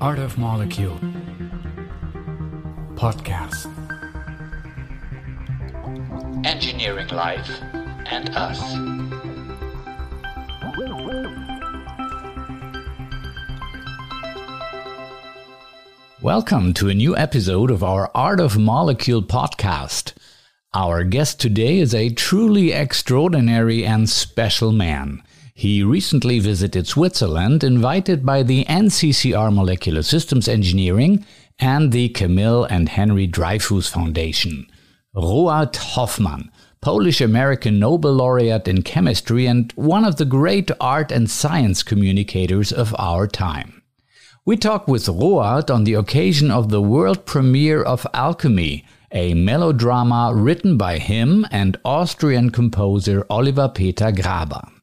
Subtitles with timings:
[0.00, 0.96] Art of Molecule
[2.94, 3.66] Podcast
[6.46, 7.50] Engineering Life
[8.06, 8.60] and Us.
[16.22, 20.12] Welcome to a new episode of our Art of Molecule podcast.
[20.72, 25.24] Our guest today is a truly extraordinary and special man.
[25.58, 31.24] He recently visited Switzerland, invited by the NCCR Molecular Systems Engineering
[31.58, 34.68] and the Camille and Henry Dreyfus Foundation.
[35.16, 41.28] Roald Hoffmann, Polish American Nobel laureate in chemistry and one of the great art and
[41.28, 43.82] science communicators of our time.
[44.44, 50.32] We talk with Roald on the occasion of the world premiere of Alchemy, a melodrama
[50.36, 54.77] written by him and Austrian composer Oliver Peter Graber.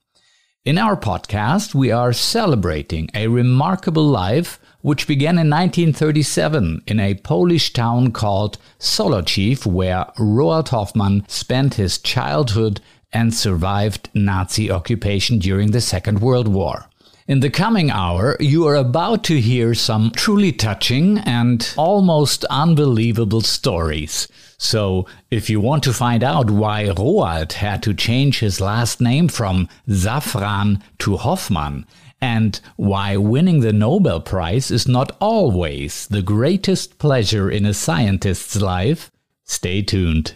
[0.66, 7.14] In our podcast, we are celebrating a remarkable life which began in 1937 in a
[7.14, 12.82] Polish town called Zolochiv, where Roald Hoffmann spent his childhood
[13.14, 16.90] and survived Nazi occupation during the Second World War.
[17.28, 23.42] In the coming hour, you are about to hear some truly touching and almost unbelievable
[23.42, 24.28] stories.
[24.58, 29.28] So, if you want to find out why Roald had to change his last name
[29.28, 31.86] from Safran to Hoffmann,
[32.22, 38.62] and why winning the Nobel Prize is not always the greatest pleasure in a scientist's
[38.62, 39.12] life,
[39.44, 40.34] stay tuned.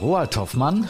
[0.00, 0.88] Roald Hoffmann,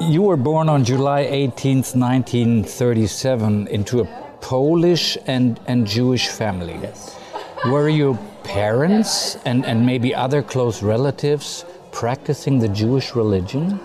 [0.00, 4.04] you were born on July 18th, 1937, into a
[4.40, 6.78] Polish and, and Jewish family.
[6.82, 7.18] Yes.
[7.66, 13.80] Were your parents and, and maybe other close relatives practicing the Jewish religion?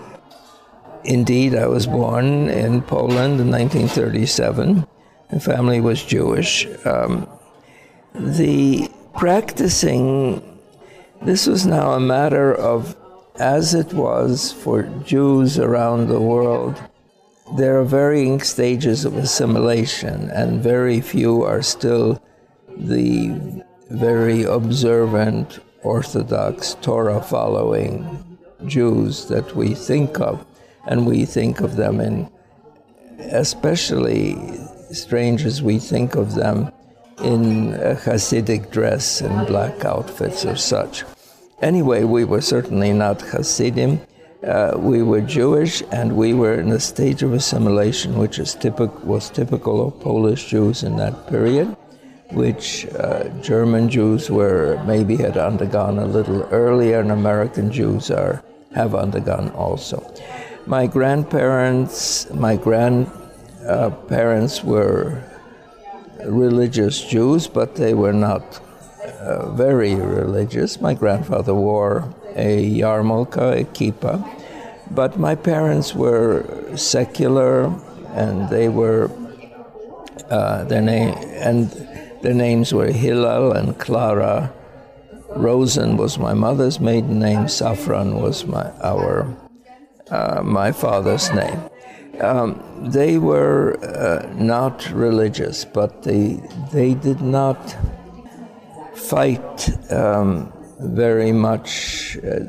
[1.04, 4.86] Indeed, I was born in Poland in 1937.
[5.30, 6.66] The family was Jewish.
[6.84, 7.26] Um,
[8.14, 10.58] the practicing,
[11.22, 12.96] this was now a matter of
[13.42, 16.80] as it was for Jews around the world,
[17.56, 22.22] there are varying stages of assimilation, and very few are still
[22.76, 30.46] the very observant, Orthodox, Torah following Jews that we think of,
[30.86, 32.30] and we think of them in
[33.18, 34.36] especially
[34.92, 36.70] strange as we think of them
[37.24, 41.02] in a Hasidic dress and black outfits or such.
[41.62, 44.00] Anyway, we were certainly not Hasidim.
[44.44, 49.04] Uh, we were Jewish, and we were in a stage of assimilation, which is typic-
[49.04, 51.76] was typical of Polish Jews in that period,
[52.32, 58.42] which uh, German Jews were maybe had undergone a little earlier, and American Jews are
[58.74, 60.02] have undergone also.
[60.66, 65.22] My grandparents, my grandparents uh, were
[66.26, 68.60] religious Jews, but they were not
[69.20, 70.80] uh, very religious.
[70.80, 74.24] My grandfather wore a yarmulke, a kippah,
[74.90, 77.64] but my parents were secular,
[78.14, 79.10] and they were
[80.30, 81.70] uh, their name and
[82.22, 84.52] their names were Hillel and Clara.
[85.34, 87.46] Rosen was my mother's maiden name.
[87.46, 89.26] Safran was my our
[90.10, 91.60] uh, my father's name.
[92.20, 96.40] Um, they were uh, not religious, but they
[96.72, 97.76] they did not
[98.94, 102.40] fight um, very much uh,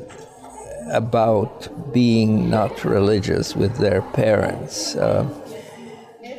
[0.92, 4.96] about being not religious with their parents.
[4.96, 5.26] Uh,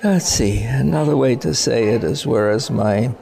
[0.03, 3.13] let's see, another way to say it is whereas my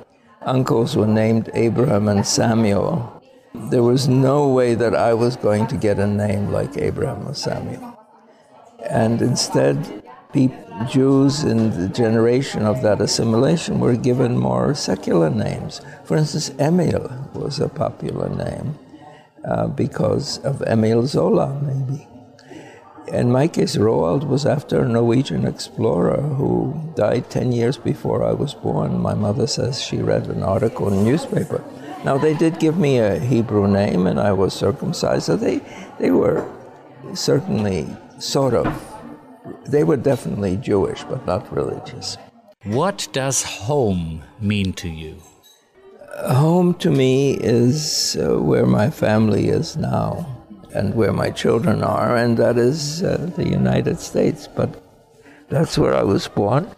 [0.41, 3.21] uncles were named Abraham and Samuel,
[3.53, 7.33] there was no way that I was going to get a name like Abraham or
[7.33, 7.97] Samuel.
[8.89, 10.02] And instead,
[10.89, 15.81] Jews in the generation of that assimilation were given more secular names.
[16.03, 18.77] For instance, Emil was a popular name
[19.45, 22.07] uh, because of Emil Zola, maybe.
[23.07, 28.31] In my case, Roald was after a Norwegian explorer who died 10 years before I
[28.31, 28.99] was born.
[28.99, 31.63] My mother says she read an article in a newspaper.
[32.03, 35.61] Now, they did give me a Hebrew name, and I was circumcised, so they,
[35.99, 36.49] they were
[37.13, 38.92] certainly sort of
[39.65, 42.17] they were definitely Jewish, but not religious.
[42.63, 45.17] What does home mean to you?
[46.27, 50.25] Home to me is uh, where my family is now
[50.73, 54.47] and where my children are, and that is uh, the United States.
[54.47, 54.81] But
[55.49, 56.69] that's where I was born.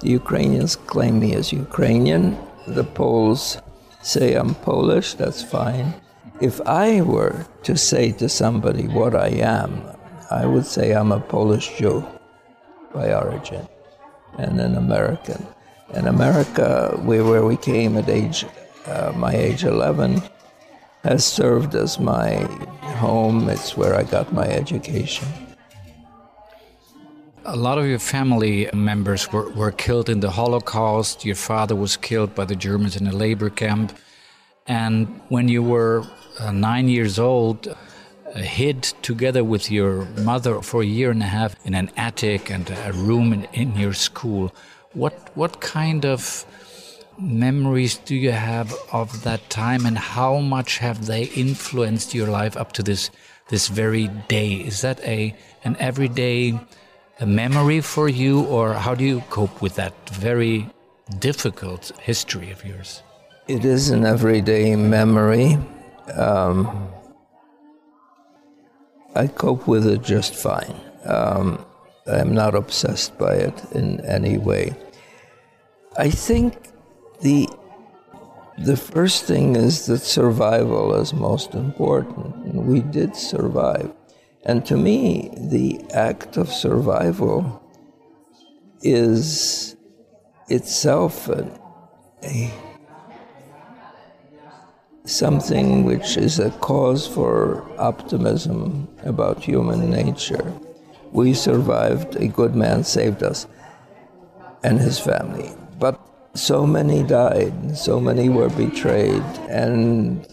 [0.00, 2.36] The Ukrainians claim me as Ukrainian.
[2.66, 3.58] The Poles
[4.02, 5.94] say I'm Polish, that's fine.
[6.40, 9.82] if I were to say to somebody what I am,
[10.30, 12.06] I would say I'm a Polish Jew
[12.92, 13.66] by origin
[14.38, 15.46] and an American.
[15.94, 18.44] In America, we, where we came at age,
[18.86, 20.22] uh, my age 11,
[21.04, 22.34] has served as my
[22.98, 23.48] home.
[23.48, 25.26] It's where I got my education.
[27.44, 31.24] A lot of your family members were, were killed in the Holocaust.
[31.24, 33.96] Your father was killed by the Germans in a labor camp.
[34.66, 36.04] And when you were
[36.38, 37.74] uh, nine years old,
[38.34, 42.70] hid together with your mother for a year and a half in an attic and
[42.70, 44.52] a room in, in your school.
[44.92, 46.44] What what kind of
[47.18, 52.56] memories do you have of that time, and how much have they influenced your life
[52.56, 53.10] up to this
[53.48, 54.54] this very day?
[54.54, 55.34] Is that a
[55.64, 56.58] an everyday
[57.20, 60.70] a memory for you, or how do you cope with that very
[61.18, 63.02] difficult history of yours?
[63.48, 65.58] It is an everyday memory.
[66.14, 66.88] Um,
[69.14, 70.80] I cope with it just fine.
[71.04, 71.64] Um,
[72.06, 74.74] I'm not obsessed by it in any way.
[75.96, 76.68] I think
[77.20, 77.48] the
[78.58, 82.34] the first thing is that survival is most important.
[82.46, 83.92] And we did survive.
[84.44, 87.62] And to me, the act of survival
[88.82, 89.76] is
[90.48, 91.48] itself a,
[92.24, 92.52] a
[95.08, 100.52] something which is a cause for optimism about human nature.
[101.12, 103.46] We survived, a good man saved us
[104.62, 105.50] and his family.
[105.78, 106.00] But
[106.34, 110.26] so many died, so many were betrayed, and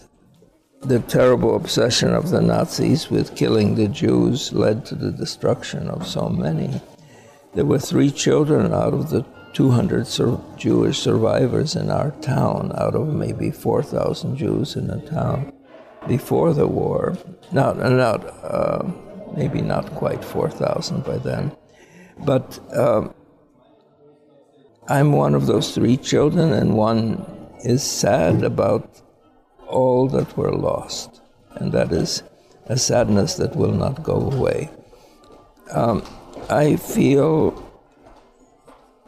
[0.82, 6.06] the terrible obsession of the Nazis with killing the Jews led to the destruction of
[6.06, 6.80] so many.
[7.54, 9.24] There were three children out of the
[9.56, 15.50] 200 sur- Jewish survivors in our town, out of maybe 4,000 Jews in the town
[16.06, 17.16] before the war.
[17.52, 18.82] Not, not uh,
[19.34, 21.56] maybe not quite 4,000 by then.
[22.18, 23.14] But um,
[24.88, 27.24] I'm one of those three children, and one
[27.64, 29.00] is sad about
[29.66, 31.22] all that were lost,
[31.52, 32.22] and that is
[32.66, 34.68] a sadness that will not go away.
[35.70, 36.04] Um,
[36.50, 37.65] I feel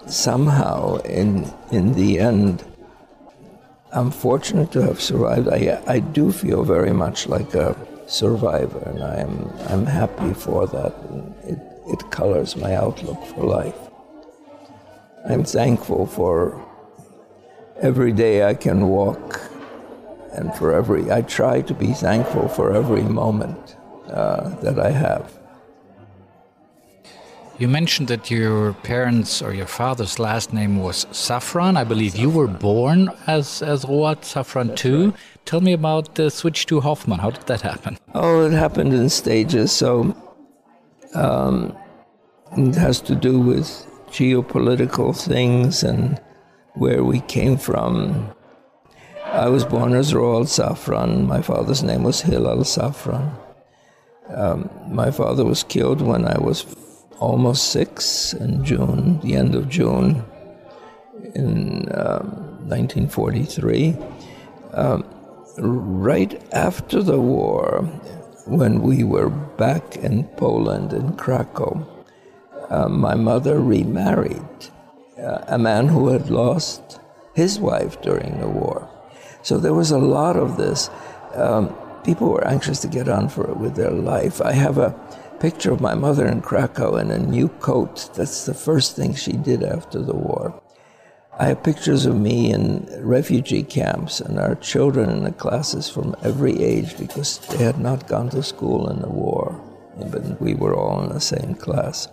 [0.08, 2.64] somehow, in in the end,
[3.92, 5.48] I'm fortunate to have survived.
[5.48, 7.76] I I do feel very much like a
[8.06, 10.92] survivor, and I'm I'm happy for that.
[11.44, 13.78] It it colors my outlook for life.
[15.28, 16.64] I'm thankful for
[17.80, 19.40] every day I can walk
[20.32, 23.76] and for every, I try to be thankful for every moment
[24.08, 25.37] uh, that I have.
[27.58, 31.76] You mentioned that your parents or your father's last name was Safran.
[31.76, 32.20] I believe Safran.
[32.20, 35.10] you were born as, as Roald Safran That's too.
[35.10, 35.20] Right.
[35.44, 37.18] Tell me about the switch to Hoffmann.
[37.18, 37.98] How did that happen?
[38.14, 39.72] Oh, it happened in stages.
[39.72, 40.14] So
[41.14, 41.76] um,
[42.56, 43.66] it has to do with
[44.08, 46.20] geopolitical things and
[46.74, 48.32] where we came from
[49.32, 51.26] I was born as Roald Safran.
[51.26, 53.30] My father's name was Hillel Safran.
[54.28, 56.62] Um, my father was killed when I was
[57.18, 60.24] almost six in June, the end of June
[61.34, 63.96] in um, 1943.
[64.72, 65.04] Um,
[65.56, 67.82] right after the war,
[68.46, 71.86] when we were back in Poland, in Krakow,
[72.70, 74.42] uh, my mother remarried
[75.18, 77.00] uh, a man who had lost
[77.34, 78.88] his wife during the war.
[79.42, 80.90] So there was a lot of this.
[81.34, 84.40] Um, people were anxious to get on for it with their life.
[84.40, 84.94] I have a
[85.40, 88.10] picture of my mother in Krakow in a new coat.
[88.14, 90.60] That's the first thing she did after the war.
[91.38, 96.16] I have pictures of me in refugee camps and our children in the classes from
[96.24, 99.54] every age because they had not gone to school in the war,
[100.10, 102.08] but we were all in the same class.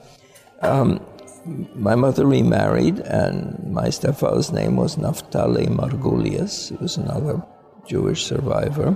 [0.62, 1.04] Um,
[1.76, 6.70] my mother remarried, and my stepfather's name was Naftali Margulies.
[6.70, 7.44] He was another
[7.88, 8.96] Jewish survivor.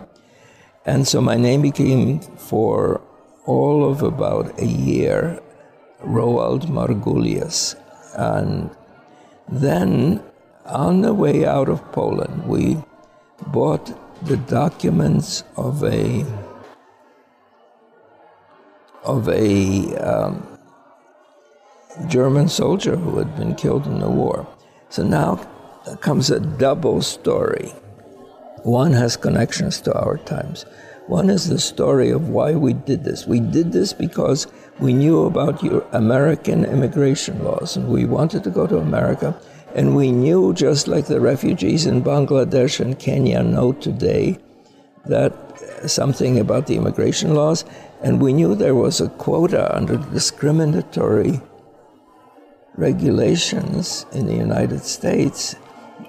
[0.85, 3.01] And so my name became, for
[3.49, 5.41] all of about a year,
[6.03, 7.75] Roald Margulies.
[8.13, 8.69] And
[9.47, 10.21] then,
[10.65, 12.77] on the way out of Poland, we
[13.47, 13.85] bought
[14.27, 16.25] the documents of a
[19.03, 20.33] of a um,
[22.07, 24.45] German soldier who had been killed in the war.
[24.89, 25.37] So now
[26.01, 27.69] comes a double story.
[28.63, 30.65] One has connections to our times.
[31.09, 33.25] One is the story of why we did this.
[33.25, 34.45] We did this because
[34.79, 39.35] we knew about your American immigration laws and we wanted to go to America.
[39.73, 44.37] And we knew, just like the refugees in Bangladesh and Kenya know today,
[45.07, 47.65] that uh, something about the immigration laws,
[48.03, 51.41] and we knew there was a quota under discriminatory
[52.75, 55.55] regulations in the United States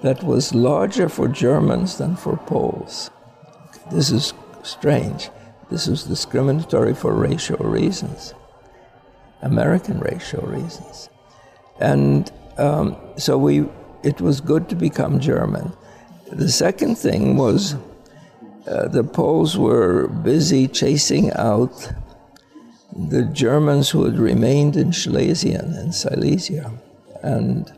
[0.03, 3.09] that was larger for Germans than for Poles.
[3.91, 5.29] This is strange.
[5.69, 8.33] This was discriminatory for racial reasons,
[9.41, 11.09] American racial reasons.
[11.79, 13.65] And um, so we,
[14.03, 15.73] it was good to become German.
[16.31, 17.75] The second thing was
[18.67, 21.91] uh, the Poles were busy chasing out
[22.95, 26.71] the Germans who had remained in Schlesien and Silesia.
[27.23, 27.71] And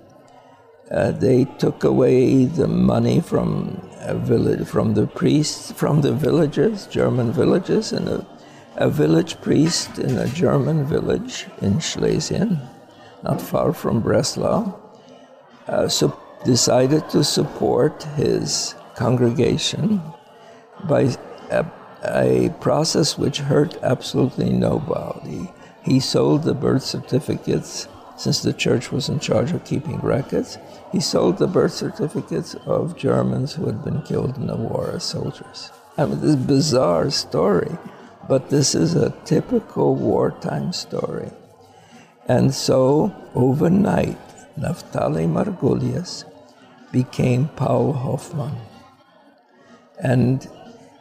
[0.91, 6.87] uh, they took away the money from a village, from the priests, from the villages,
[6.87, 8.25] German villages, and a,
[8.75, 12.59] a village priest in a German village in Schlesien,
[13.23, 14.79] not far from Breslau,
[15.67, 20.01] uh, so decided to support his congregation
[20.89, 21.15] by
[21.49, 21.65] a,
[22.03, 25.49] a process which hurt absolutely nobody.
[25.83, 30.57] He sold the birth certificates since the church was in charge of keeping records.
[30.93, 35.03] He sold the birth certificates of Germans who had been killed in the war as
[35.03, 35.71] soldiers.
[35.97, 37.75] I mean, this bizarre story,
[38.29, 41.31] but this is a typical wartime story.
[42.27, 44.19] And so, overnight,
[44.55, 46.25] Naftali Margulies
[46.91, 48.55] became Paul Hoffmann.
[49.99, 50.47] And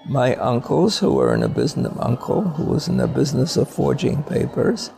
[0.08, 4.22] my uncles, who were in a business, uncle who was in the business of forging
[4.22, 4.90] papers,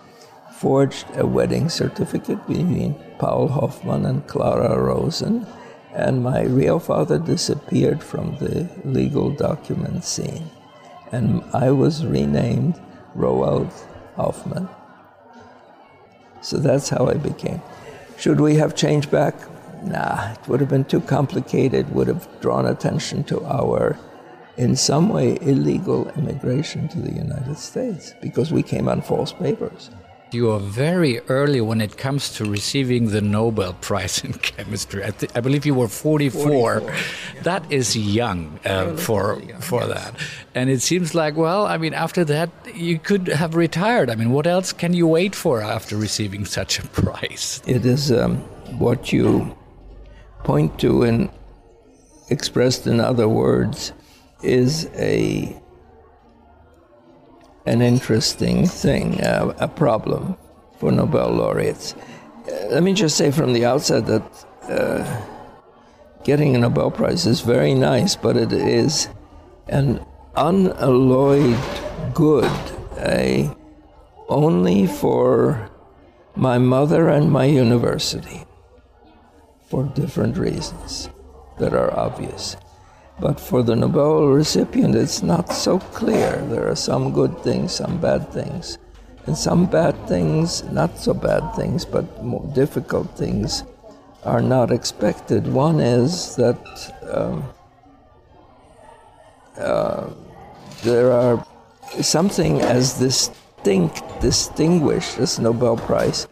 [0.64, 5.47] forged a wedding certificate between Paul Hoffmann and Clara Rosen,
[5.92, 10.50] and my real father disappeared from the legal document scene.
[11.12, 12.80] And I was renamed
[13.14, 13.71] Roald
[14.16, 14.66] Hoffmann.
[16.40, 17.61] So that's how I became.
[18.16, 19.35] Should we have changed back?
[19.83, 23.99] Nah, it would have been too complicated, would have drawn attention to our
[24.56, 29.90] in some way illegal immigration to the United States because we came on false papers.
[30.33, 35.04] You are very early when it comes to receiving the Nobel Prize in Chemistry.
[35.04, 36.81] I, I believe you were 44.
[36.81, 37.43] 44 yeah.
[37.43, 39.95] That is young uh, for young, for yes.
[39.95, 40.14] that.
[40.54, 44.11] And it seems like, well, I mean, after that, you could have retired.
[44.11, 47.62] I mean, what else can you wait for after receiving such a prize?
[47.66, 48.38] It is um,
[48.78, 49.57] what you
[50.43, 51.31] point to and
[52.31, 53.93] expressed in other words
[54.43, 55.57] is a
[57.66, 60.37] an interesting thing, uh, a problem
[60.78, 61.94] for Nobel laureates.
[62.47, 65.23] Uh, let me just say from the outset that uh,
[66.25, 69.09] getting a Nobel Prize is very nice, but it is
[69.68, 70.04] an
[70.37, 71.59] unalloyed
[72.12, 72.50] good,
[72.99, 73.50] a,
[74.28, 75.71] only for
[76.37, 78.44] my mother and my university,
[79.68, 81.09] for different reasons
[81.59, 82.56] that are obvious.
[83.21, 86.37] But for the Nobel recipient, it's not so clear.
[86.49, 88.78] There are some good things, some bad things.
[89.26, 93.64] And some bad things, not so bad things, but more difficult things,
[94.25, 95.47] are not expected.
[95.47, 96.59] One is that
[97.11, 97.44] um,
[99.56, 100.11] uh,
[100.83, 101.47] there are
[102.02, 106.26] something as distinct, distinguished as Nobel Prize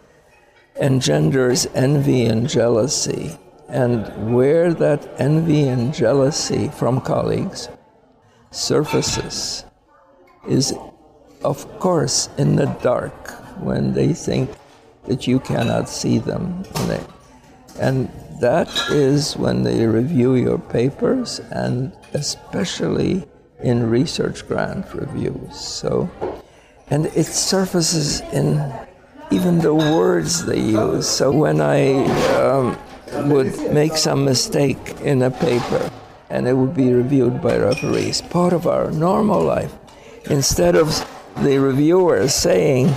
[0.76, 3.38] engenders envy and jealousy
[3.72, 7.70] and where that envy and jealousy from colleagues
[8.50, 9.64] surfaces
[10.46, 10.74] is,
[11.42, 14.50] of course, in the dark when they think
[15.06, 16.64] that you cannot see them.
[17.80, 18.10] And
[18.40, 23.26] that is when they review your papers and especially
[23.62, 25.58] in research grant reviews.
[25.58, 26.10] So,
[26.88, 28.70] and it surfaces in
[29.30, 31.08] even the words they use.
[31.08, 32.04] So when I
[32.36, 32.76] um,
[33.14, 35.90] would make some mistake in a paper
[36.30, 38.22] and it would be reviewed by referees.
[38.22, 39.72] Part of our normal life.
[40.30, 40.88] Instead of
[41.42, 42.94] the reviewer saying,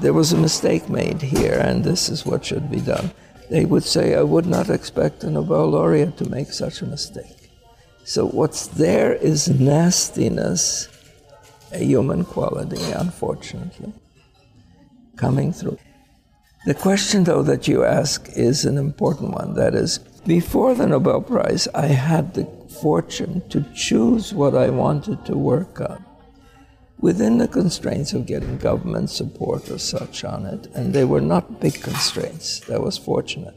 [0.00, 3.10] there was a mistake made here and this is what should be done,
[3.48, 7.50] they would say, I would not expect a Nobel laureate to make such a mistake.
[8.04, 10.88] So what's there is nastiness,
[11.72, 13.92] a human quality, unfortunately,
[15.16, 15.78] coming through.
[16.66, 19.54] The question, though, that you ask is an important one.
[19.54, 22.44] That is, before the Nobel Prize, I had the
[22.82, 26.04] fortune to choose what I wanted to work on
[26.98, 31.60] within the constraints of getting government support or such on it, and they were not
[31.60, 32.60] big constraints.
[32.60, 33.54] That was fortunate.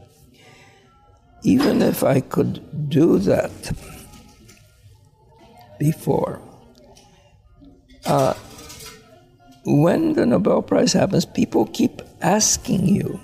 [1.42, 3.76] Even if I could do that
[5.78, 6.40] before,
[8.06, 8.32] uh,
[9.66, 13.20] when the Nobel Prize happens, people keep asking you,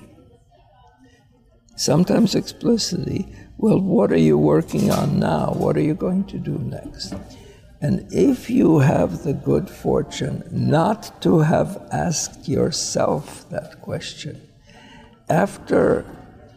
[1.74, 3.26] sometimes explicitly,
[3.56, 5.52] well, what are you working on now?
[5.56, 7.14] What are you going to do next?
[7.80, 14.38] And if you have the good fortune not to have asked yourself that question,
[15.30, 16.04] after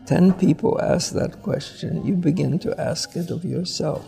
[0.06, 4.06] 10 people ask that question, you begin to ask it of yourself.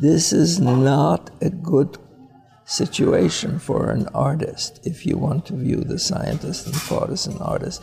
[0.00, 1.96] This is not a good
[2.68, 7.38] situation for an artist if you want to view the scientist and thought as an
[7.38, 7.82] artist.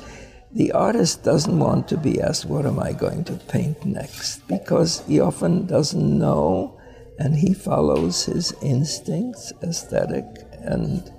[0.51, 4.47] The artist doesn't want to be asked, What am I going to paint next?
[4.47, 6.79] because he often doesn't know
[7.17, 10.25] and he follows his instincts, aesthetic,
[10.61, 11.11] and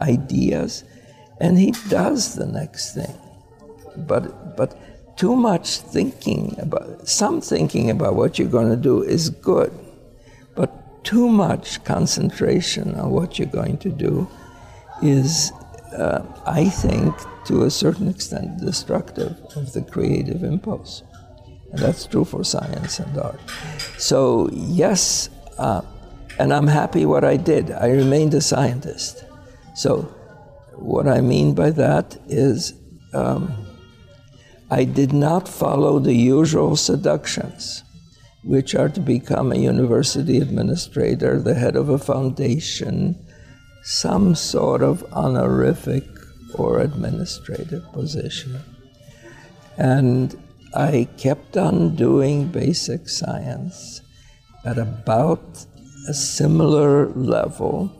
[0.00, 0.84] ideas,
[1.40, 3.14] and he does the next thing.
[3.96, 9.28] But, but too much thinking about, some thinking about what you're going to do is
[9.30, 9.72] good,
[11.04, 14.28] too much concentration on what you're going to do
[15.02, 15.52] is,
[15.96, 17.14] uh, I think,
[17.46, 21.02] to a certain extent, destructive of the creative impulse.
[21.72, 23.40] And that's true for science and art.
[23.98, 25.82] So, yes, uh,
[26.38, 27.70] and I'm happy what I did.
[27.70, 29.24] I remained a scientist.
[29.74, 30.02] So,
[30.74, 32.74] what I mean by that is
[33.12, 33.52] um,
[34.70, 37.84] I did not follow the usual seductions,
[38.44, 43.16] which are to become a university administrator, the head of a foundation,
[43.82, 46.04] some sort of honorific
[46.54, 48.60] or administrative position.
[49.76, 50.36] And
[50.74, 54.00] I kept on doing basic science
[54.64, 55.64] at about
[56.08, 57.92] a similar level.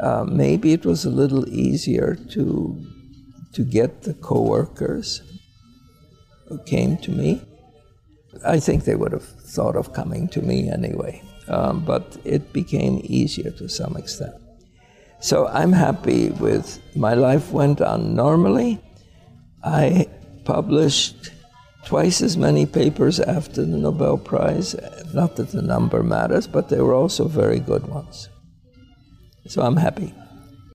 [0.00, 2.86] Uh, maybe it was a little easier to
[3.52, 5.20] to get the coworkers
[6.48, 7.42] who came to me.
[8.44, 13.00] I think they would have thought of coming to me anyway, um, but it became
[13.04, 14.34] easier to some extent.
[15.20, 18.80] So I'm happy with my life went on normally.
[19.62, 20.08] I
[20.44, 21.30] published
[21.84, 24.74] twice as many papers after the Nobel Prize.
[25.14, 28.28] Not that the number matters, but they were also very good ones.
[29.46, 30.14] So I'm happy.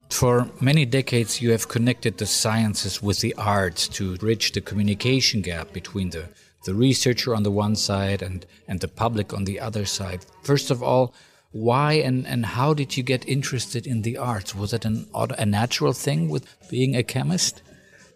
[0.10, 5.42] For many decades, you have connected the sciences with the arts to bridge the communication
[5.42, 6.30] gap between the,
[6.68, 10.26] the researcher on the one side and, and the public on the other side.
[10.44, 11.14] First of all,
[11.52, 14.54] why and, and how did you get interested in the arts?
[14.54, 17.62] Was it an, a natural thing with being a chemist?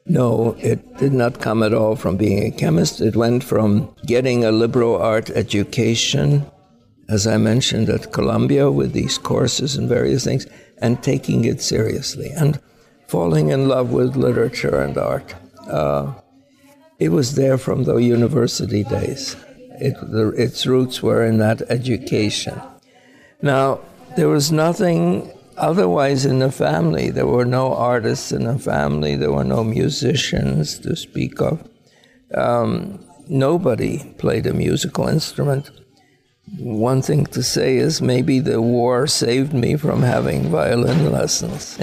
[0.06, 3.00] No, it did not come at all from being a chemist.
[3.00, 6.46] It went from getting a liberal art education,
[7.08, 10.46] as I mentioned at Columbia, with these courses and various things,
[10.80, 12.60] and taking it seriously and
[13.08, 15.36] falling in love with literature and art.
[15.68, 16.14] Uh,
[17.02, 19.36] it was there from the university days.
[19.88, 22.62] It, the, its roots were in that education.
[23.42, 23.80] Now,
[24.16, 29.32] there was nothing Otherwise, in the family, there were no artists in the family, there
[29.32, 31.68] were no musicians to speak of.
[32.34, 35.70] Um, nobody played a musical instrument.
[36.58, 41.78] One thing to say is maybe the war saved me from having violin lessons.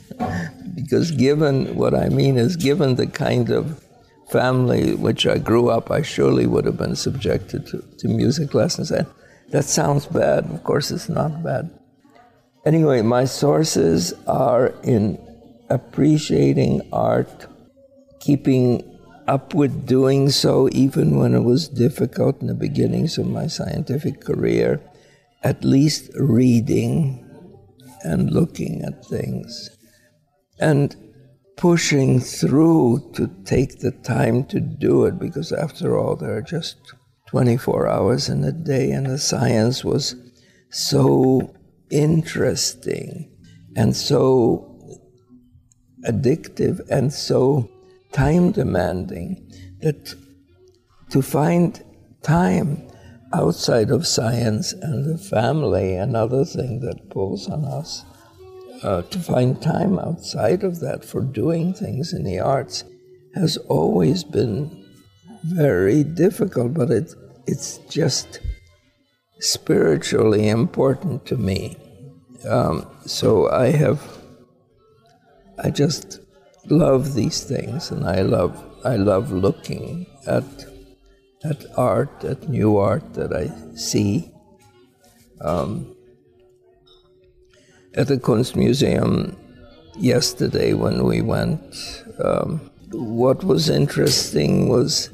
[0.74, 3.83] because, given what I mean is, given the kind of
[4.30, 8.90] family which I grew up, I surely would have been subjected to, to music lessons.
[8.90, 9.06] And
[9.50, 10.44] that sounds bad.
[10.46, 11.70] Of course, it's not bad.
[12.66, 15.18] Anyway, my sources are in
[15.68, 17.46] appreciating art,
[18.20, 18.82] keeping
[19.26, 24.20] up with doing so even when it was difficult in the beginnings of my scientific
[24.20, 24.80] career,
[25.42, 27.20] at least reading
[28.02, 29.70] and looking at things,
[30.58, 30.96] and
[31.56, 36.76] pushing through to take the time to do it because, after all, there are just
[37.28, 40.14] 24 hours in a day, and the science was
[40.70, 41.54] so
[41.90, 43.30] interesting
[43.76, 44.70] and so
[46.06, 47.70] addictive and so
[48.12, 50.14] time demanding that
[51.10, 51.82] to find
[52.22, 52.88] time
[53.32, 58.04] outside of science and the family, another thing that pulls on us,
[58.84, 62.84] uh, to find time outside of that for doing things in the arts
[63.34, 64.84] has always been
[65.42, 67.14] very difficult, but it,
[67.46, 68.40] it's just
[69.40, 71.76] spiritually important to me.
[72.48, 74.02] Um, so I have,
[75.58, 76.20] I just
[76.66, 80.44] love these things, and I love, I love looking at,
[81.42, 84.30] at art, at new art that I see.
[85.40, 85.94] Um,
[87.96, 89.36] at the Kunstmuseum
[89.96, 91.60] yesterday when we went,
[92.22, 95.10] um, what was interesting was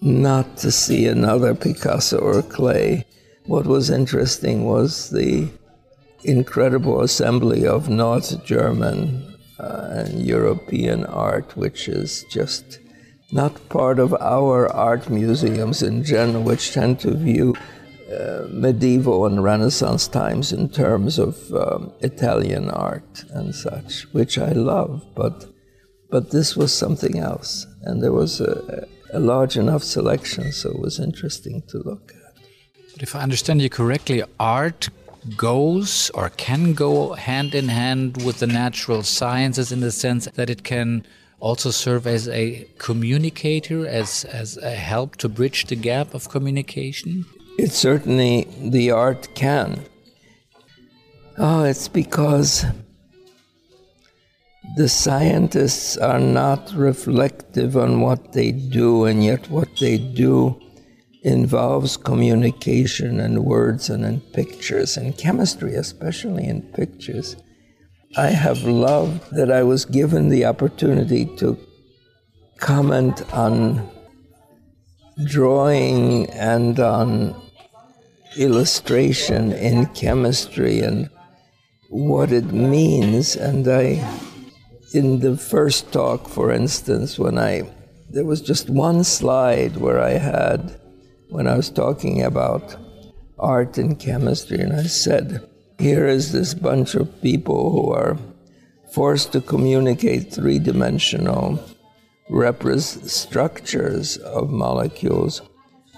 [0.00, 3.04] not to see another Picasso or Klee.
[3.46, 5.48] what was interesting was the
[6.24, 12.78] incredible assembly of North German uh, and European art, which is just
[13.32, 17.54] not part of our art museums in general, which tend to view
[18.48, 25.04] medieval and Renaissance times in terms of um, Italian art and such, which I love,
[25.14, 25.46] but
[26.10, 30.78] but this was something else, and there was a, a large enough selection, so it
[30.78, 32.34] was interesting to look at.
[32.92, 34.90] But if I understand you correctly, art
[35.36, 40.50] goes or can go hand in hand with the natural sciences in the sense that
[40.50, 41.06] it can
[41.40, 47.24] also serve as a communicator, as, as a help to bridge the gap of communication?
[47.58, 49.84] It certainly, the art can.
[51.38, 52.64] Oh, it's because
[54.76, 60.58] the scientists are not reflective on what they do, and yet what they do
[61.22, 67.36] involves communication and words and in pictures, and chemistry, especially in pictures.
[68.16, 71.58] I have loved that I was given the opportunity to
[72.58, 73.88] comment on
[75.24, 77.40] drawing and on
[78.36, 81.10] illustration in chemistry and
[81.90, 83.36] what it means.
[83.36, 84.02] And I,
[84.94, 87.70] in the first talk, for instance, when I,
[88.10, 90.80] there was just one slide where I had,
[91.28, 92.76] when I was talking about
[93.38, 95.46] art and chemistry, and I said,
[95.78, 98.16] here is this bunch of people who are
[98.92, 101.58] forced to communicate three dimensional
[102.30, 105.42] repres- structures of molecules,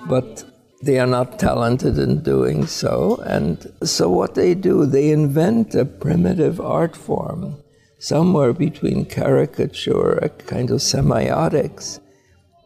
[0.09, 0.45] but
[0.83, 3.17] they are not talented in doing so.
[3.25, 7.57] And so, what they do, they invent a primitive art form,
[7.99, 12.01] somewhere between caricature, a kind of semiotics,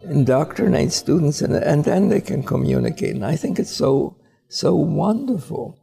[0.03, 3.15] indoctrinate students, and, and then they can communicate.
[3.15, 4.17] And I think it's so,
[4.49, 5.79] so wonderful.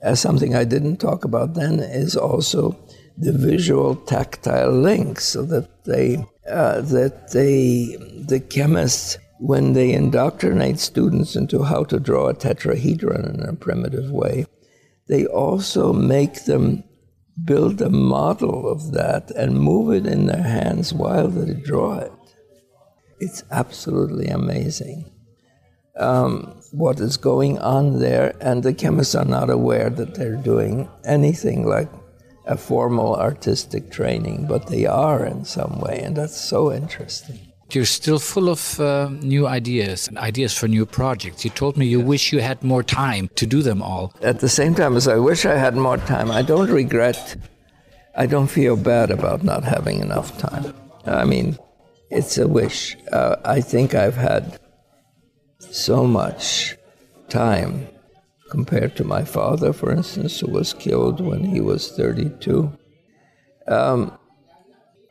[0.00, 2.78] As something I didn't talk about then is also
[3.16, 7.96] the visual tactile links, so that they uh, that they
[8.28, 14.10] the chemists when they indoctrinate students into how to draw a tetrahedron in a primitive
[14.10, 14.46] way,
[15.08, 16.84] they also make them
[17.44, 22.12] build a model of that and move it in their hands while they draw it.
[23.18, 25.10] It's absolutely amazing
[25.96, 30.88] um, what is going on there, and the chemists are not aware that they're doing
[31.04, 31.88] anything like
[32.46, 37.38] a formal artistic training, but they are in some way, and that's so interesting.
[37.70, 41.44] You're still full of uh, new ideas and ideas for new projects.
[41.44, 44.14] You told me you wish you had more time to do them all.
[44.22, 47.36] At the same time as I wish I had more time, I don't regret,
[48.16, 50.74] I don't feel bad about not having enough time.
[51.06, 51.58] I mean,
[52.10, 52.96] it's a wish.
[53.10, 54.60] Uh, I think I've had
[55.58, 56.76] so much
[57.28, 57.88] time
[58.54, 62.70] compared to my father, for instance, who was killed when he was 32.
[63.66, 64.16] Um,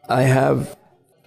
[0.07, 0.77] I have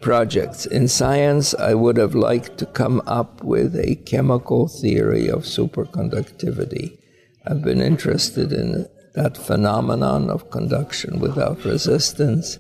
[0.01, 0.65] projects.
[0.65, 6.99] In science, I would have liked to come up with a chemical theory of superconductivity.
[7.47, 12.59] I've been interested in that phenomenon of conduction without resistance.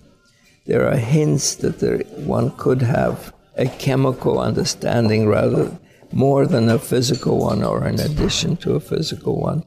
[0.66, 2.00] There are hints that there,
[2.36, 5.78] one could have a chemical understanding rather
[6.12, 9.64] more than a physical one or an addition to a physical one.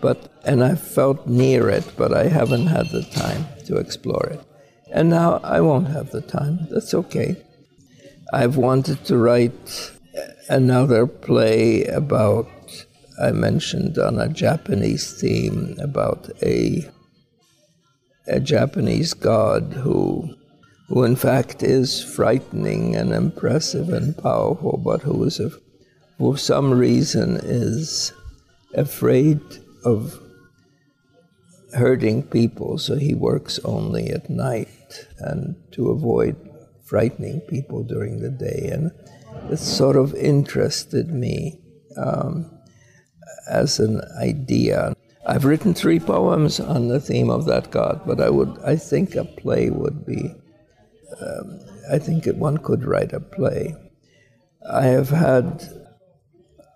[0.00, 4.40] But and I felt near it, but I haven't had the time to explore it.
[4.92, 6.68] And now I won't have the time.
[6.70, 7.36] That's okay.
[8.32, 12.48] I've wanted to write uh, another play about
[13.20, 16.90] I mentioned on a Japanese theme about a
[18.26, 20.34] a Japanese god who
[20.88, 25.50] who in fact is frightening and impressive and powerful, but who is a
[26.18, 28.12] for some reason is
[28.74, 29.40] afraid
[29.84, 30.18] of
[31.74, 36.36] hurting people, so he works only at night and to avoid
[36.84, 38.70] frightening people during the day.
[38.72, 38.92] And
[39.50, 41.60] it sort of interested me
[41.96, 42.50] um,
[43.50, 44.94] as an idea.
[45.26, 49.16] I've written three poems on the theme of that god, but I would, I think
[49.16, 50.32] a play would be,
[51.20, 51.60] um,
[51.92, 53.74] I think one could write a play.
[54.70, 55.68] I have had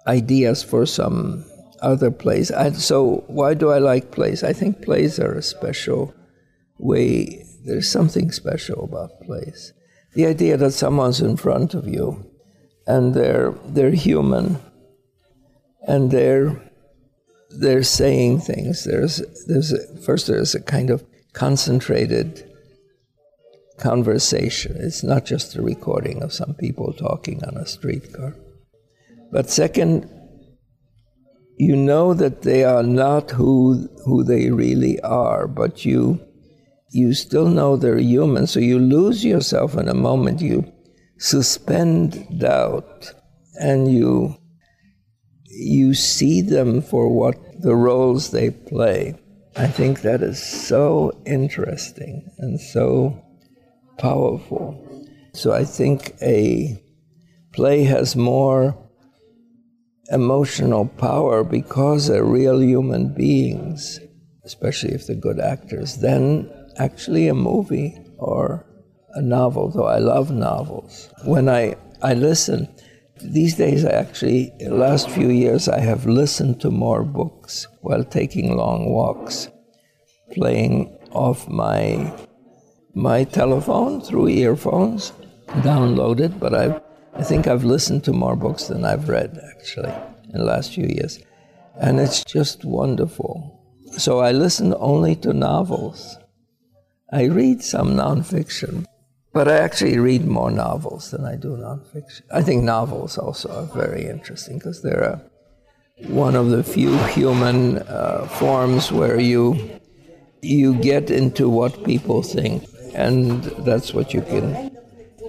[0.07, 1.45] ideas for some
[1.83, 2.51] other plays.
[2.51, 4.43] I, so why do I like plays?
[4.43, 6.15] I think plays are a special
[6.79, 7.45] way.
[7.65, 9.73] There's something special about plays.
[10.15, 12.27] The idea that someone's in front of you,
[12.87, 14.59] and they're they're human,
[15.87, 16.61] and they're
[17.51, 18.85] they're saying things.
[18.85, 22.51] There's there's a, first there's a kind of concentrated
[23.79, 24.77] conversation.
[24.79, 28.35] It's not just a recording of some people talking on a streetcar.
[29.33, 30.09] But second,
[31.57, 36.21] you know that they are not who who they really are, but you
[36.91, 40.41] you still know they're human, so you lose yourself in a moment.
[40.41, 40.73] You
[41.19, 43.13] suspend doubt,
[43.55, 44.37] and you
[45.45, 49.21] you see them for what the roles they play.
[49.57, 53.23] I think that is so interesting and so
[53.99, 54.87] powerful.
[55.35, 56.83] So I think a
[57.53, 58.90] play has more
[60.11, 64.01] emotional power because they're real human beings,
[64.45, 68.65] especially if they're good actors, Then actually a movie or
[69.15, 71.11] a novel, though I love novels.
[71.25, 72.69] When I, I listen,
[73.23, 78.05] these days I actually, the last few years, I have listened to more books while
[78.05, 79.49] taking long walks,
[80.33, 82.13] playing off my
[82.95, 85.13] my telephone through earphones,
[85.63, 86.81] downloaded, but I've
[87.15, 89.93] I think I've listened to more books than I've read, actually,
[90.33, 91.19] in the last few years.
[91.77, 93.61] And it's just wonderful.
[93.99, 96.17] So I listen only to novels.
[97.13, 98.87] I read some nonfiction,
[99.33, 102.23] but I actually read more novels than I do nonfiction.
[102.33, 105.21] I think novels also are very interesting because they're
[106.07, 109.71] one of the few human uh, forms where you
[110.43, 114.70] you get into what people think, and that's what you can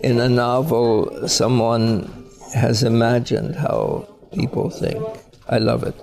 [0.03, 5.03] in a novel, someone has imagined how people think.
[5.47, 5.95] I love it.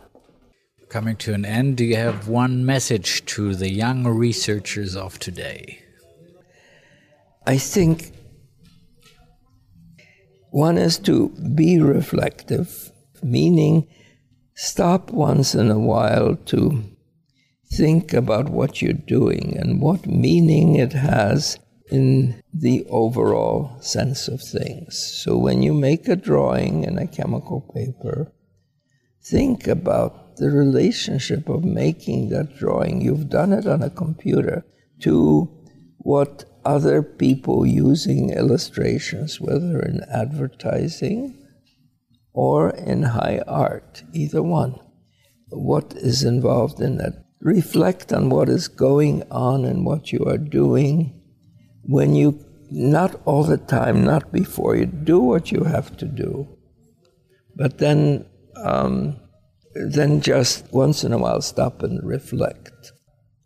[0.89, 5.83] Coming to an end, do you have one message to the young researchers of today?
[7.47, 8.13] I think
[10.51, 13.87] one is to be reflective, meaning
[14.55, 16.85] stop once in a while to
[17.73, 21.59] think about what you're doing and what meaning it has
[21.91, 24.99] in the overall sense of things.
[24.99, 28.33] So when you make a drawing in a chemical paper,
[29.23, 33.01] think about the relationship of making that drawing.
[33.01, 34.65] You've done it on a computer
[35.01, 35.51] to
[35.99, 41.37] what other people using illustrations, whether in advertising
[42.33, 44.79] or in high art, either one.
[45.49, 47.25] What is involved in that?
[47.41, 51.18] Reflect on what is going on and what you are doing
[51.89, 52.39] when you,
[52.71, 56.47] not all the time, not before, you do what you have to do,
[57.57, 58.27] but then,
[58.63, 59.19] um,
[59.75, 62.93] then just once in a while stop and reflect.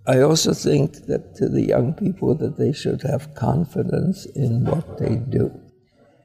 [0.09, 4.98] I also think that to the young people that they should have confidence in what
[4.98, 5.61] they do.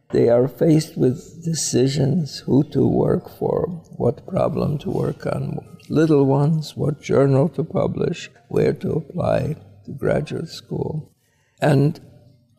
[0.09, 6.25] They are faced with decisions who to work for, what problem to work on, little
[6.25, 11.13] ones, what journal to publish, where to apply to graduate school.
[11.61, 11.99] And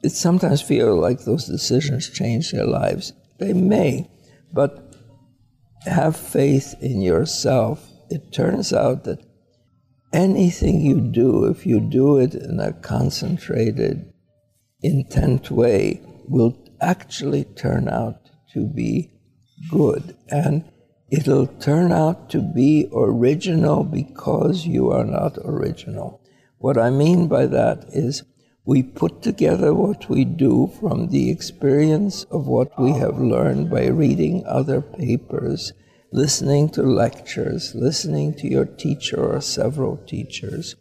[0.02, 3.12] it sometimes feels like those decisions change their lives.
[3.38, 4.10] They may,
[4.52, 4.94] but
[5.84, 7.88] have faith in yourself.
[8.10, 9.24] It turns out that
[10.12, 14.12] anything you do, if you do it in a concentrated,
[14.82, 18.20] intent way, will actually turn out
[18.52, 19.10] to be
[19.70, 20.16] good.
[20.28, 20.64] And
[21.10, 26.20] it'll turn out to be original because you are not original.
[26.58, 28.24] What I mean by that is
[28.68, 33.86] we put together what we do from the experience of what we have learned by
[33.86, 35.72] reading other papers,
[36.12, 40.76] listening to lectures, listening to your teacher or several teachers.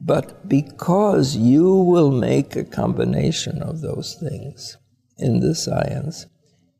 [0.00, 4.76] But because you will make a combination of those things
[5.16, 6.26] in the science,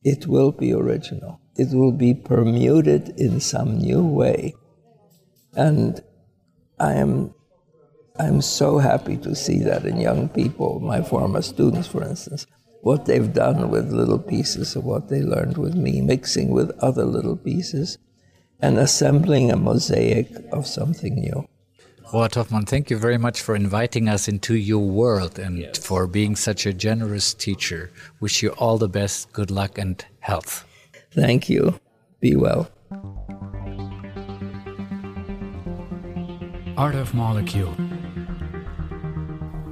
[0.03, 1.41] it will be original.
[1.55, 4.57] It will be permuted in some new way.
[5.55, 6.01] And
[6.81, 7.33] I am
[8.19, 12.47] I'm so happy to see that in young people, my former students, for instance,
[12.81, 17.05] what they've done with little pieces of what they learned with me, mixing with other
[17.05, 17.99] little pieces,
[18.61, 21.47] and assembling a mosaic of something new.
[22.13, 25.77] Roald Hoffmann, thank you very much for inviting us into your world and yes.
[25.79, 27.91] for being such a generous teacher.
[28.21, 30.65] Wish you all the best, good luck, and health.
[31.11, 31.81] Thank you.
[32.21, 32.71] Be well.
[36.77, 37.75] Art of Molecule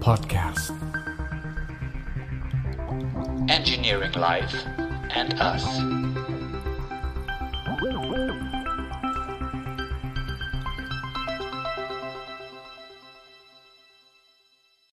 [0.04, 0.68] podcast.
[3.48, 4.54] Engineering Life
[5.14, 5.64] and Us.